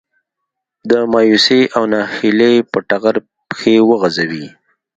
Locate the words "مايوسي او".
1.13-1.83